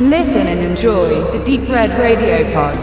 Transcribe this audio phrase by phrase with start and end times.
[0.00, 2.78] Listen and enjoy the Deep Red Radio Pod.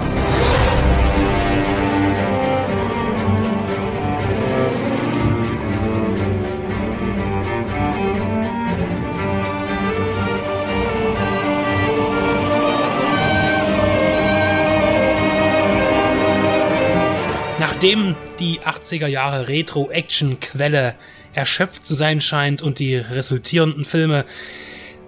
[17.58, 20.96] Nachdem die 80er Jahre Retro-Action-Quelle
[21.34, 24.26] erschöpft zu sein scheint und die resultierenden Filme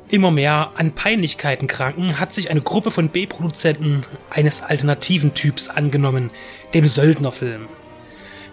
[0.09, 6.31] immer mehr an Peinlichkeiten kranken, hat sich eine Gruppe von B-Produzenten eines alternativen Typs angenommen,
[6.73, 7.67] dem Söldnerfilm.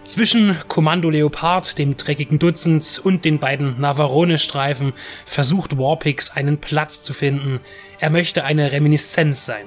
[0.03, 4.93] Zwischen Kommando Leopard, dem dreckigen Dutzend und den beiden Navarone-Streifen
[5.25, 7.59] versucht Warpix einen Platz zu finden.
[7.99, 9.65] Er möchte eine Reminiszenz sein.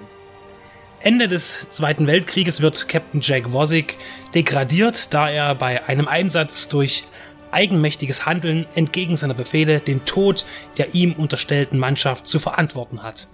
[1.01, 3.97] Ende des Zweiten Weltkrieges wird Captain Jack Wozzig
[4.35, 7.05] degradiert, da er bei einem Einsatz durch
[7.53, 10.45] eigenmächtiges Handeln entgegen seiner Befehle den Tod
[10.77, 13.29] der ihm unterstellten Mannschaft zu verantworten hat.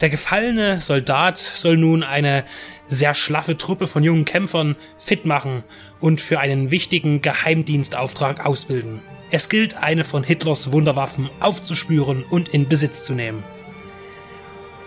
[0.00, 2.44] Der gefallene Soldat soll nun eine
[2.88, 5.62] sehr schlaffe Truppe von jungen Kämpfern fit machen
[6.00, 9.00] und für einen wichtigen Geheimdienstauftrag ausbilden.
[9.30, 13.44] Es gilt, eine von Hitlers Wunderwaffen aufzuspüren und in Besitz zu nehmen.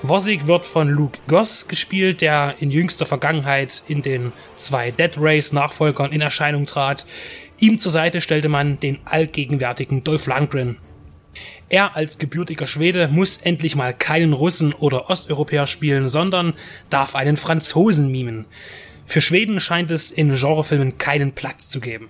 [0.07, 5.51] Wossig wird von Luke Goss gespielt, der in jüngster Vergangenheit in den zwei Dead Race
[5.51, 7.05] Nachfolgern in Erscheinung trat.
[7.59, 10.77] Ihm zur Seite stellte man den allgegenwärtigen Dolph Lundgren.
[11.69, 16.53] Er als gebürtiger Schwede muss endlich mal keinen Russen oder Osteuropäer spielen, sondern
[16.89, 18.45] darf einen Franzosen mimen.
[19.07, 22.09] Für Schweden scheint es in Genrefilmen keinen Platz zu geben.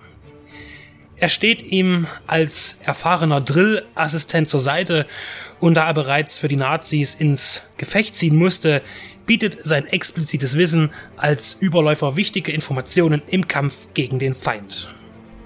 [1.18, 5.06] Er steht ihm als erfahrener Drillassistent zur Seite
[5.60, 8.82] und da er bereits für die Nazis ins Gefecht ziehen musste,
[9.24, 14.94] bietet sein explizites Wissen als Überläufer wichtige Informationen im Kampf gegen den Feind.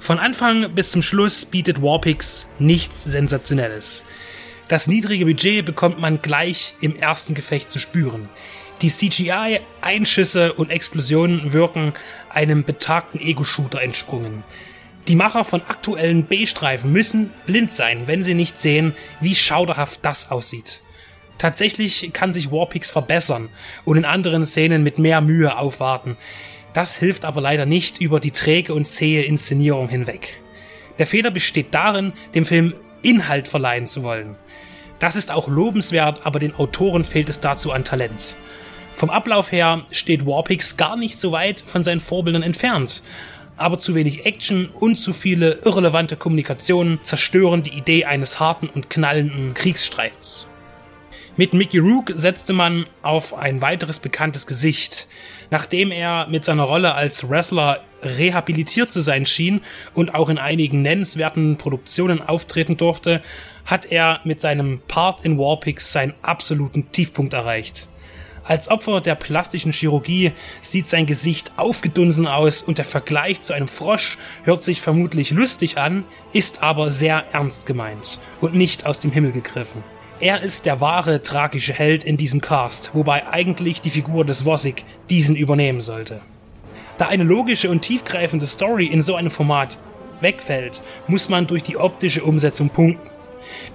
[0.01, 4.05] Von Anfang bis zum Schluss bietet Warpix nichts Sensationelles.
[4.67, 8.29] Das niedrige Budget bekommt man gleich im ersten Gefecht zu spüren.
[8.83, 11.93] Die CGI-Einschüsse und Explosionen wirken
[12.29, 14.43] einem betagten Ego-Shooter entsprungen.
[15.09, 20.31] Die Macher von aktuellen B-Streifen müssen blind sein, wenn sie nicht sehen, wie schauderhaft das
[20.31, 20.83] aussieht.
[21.39, 23.49] Tatsächlich kann sich Warpix verbessern
[23.85, 26.17] und in anderen Szenen mit mehr Mühe aufwarten.
[26.75, 30.41] Das hilft aber leider nicht über die träge und zähe Inszenierung hinweg.
[30.99, 34.37] Der Fehler besteht darin, dem Film Inhalt verleihen zu wollen.
[34.99, 38.37] Das ist auch lobenswert, aber den Autoren fehlt es dazu an Talent.
[38.95, 43.03] Vom Ablauf her steht Warpix gar nicht so weit von seinen Vorbildern entfernt,
[43.61, 48.91] aber zu wenig Action und zu viele irrelevante Kommunikationen zerstören die Idee eines harten und
[48.91, 50.49] knallenden Kriegsstreifens.
[51.37, 55.07] Mit Mickey Rook setzte man auf ein weiteres bekanntes Gesicht,
[55.51, 59.61] Nachdem er mit seiner Rolle als Wrestler rehabilitiert zu sein schien
[59.95, 63.21] und auch in einigen nennenswerten Produktionen auftreten durfte,
[63.67, 67.89] hat er mit seinem Part in Warpix seinen absoluten Tiefpunkt erreicht.
[68.43, 73.69] Als Opfer der plastischen Chirurgie sieht sein Gesicht aufgedunsen aus und der Vergleich zu einem
[73.69, 79.13] Frosch hört sich vermutlich lustig an, ist aber sehr ernst gemeint und nicht aus dem
[79.13, 79.85] Himmel gegriffen.
[80.21, 84.85] Er ist der wahre tragische Held in diesem Cast, wobei eigentlich die Figur des Wossig
[85.09, 86.21] diesen übernehmen sollte.
[86.99, 89.79] Da eine logische und tiefgreifende Story in so einem Format
[90.21, 93.09] wegfällt, muss man durch die optische Umsetzung punkten.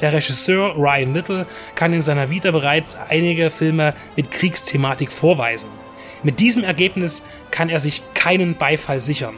[0.01, 5.69] Der Regisseur Ryan Little kann in seiner Vita bereits einige Filme mit Kriegsthematik vorweisen.
[6.23, 9.35] Mit diesem Ergebnis kann er sich keinen Beifall sichern.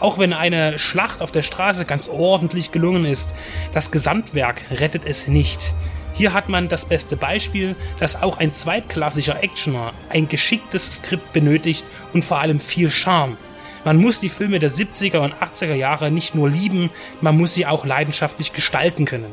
[0.00, 3.34] Auch wenn eine Schlacht auf der Straße ganz ordentlich gelungen ist,
[3.72, 5.74] das Gesamtwerk rettet es nicht.
[6.14, 11.84] Hier hat man das beste Beispiel, dass auch ein zweitklassischer Actioner ein geschicktes Skript benötigt
[12.12, 13.36] und vor allem viel Charme.
[13.84, 16.90] Man muss die Filme der 70er und 80er Jahre nicht nur lieben,
[17.20, 19.32] man muss sie auch leidenschaftlich gestalten können.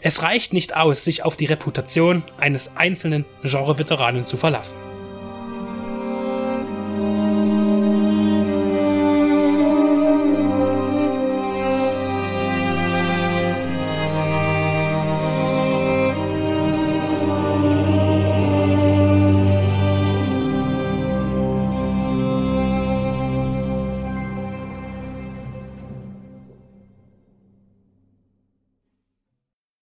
[0.00, 4.87] Es reicht nicht aus, sich auf die Reputation eines einzelnen Genre-Veteranen zu verlassen.